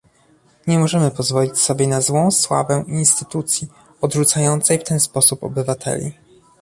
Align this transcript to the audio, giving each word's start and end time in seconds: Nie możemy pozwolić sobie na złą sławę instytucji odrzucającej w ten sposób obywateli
Nie 0.67 0.79
możemy 0.79 1.11
pozwolić 1.11 1.59
sobie 1.59 1.87
na 1.87 2.01
złą 2.01 2.31
sławę 2.31 2.83
instytucji 2.87 3.67
odrzucającej 4.01 4.79
w 4.79 4.83
ten 4.83 4.99
sposób 4.99 5.43
obywateli 5.43 6.13